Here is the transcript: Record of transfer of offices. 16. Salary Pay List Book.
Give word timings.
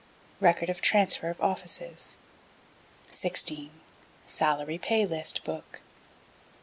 Record 0.39 0.67
of 0.67 0.81
transfer 0.81 1.29
of 1.29 1.39
offices. 1.39 2.17
16. 3.11 3.69
Salary 4.25 4.79
Pay 4.79 5.05
List 5.05 5.43
Book. 5.43 5.81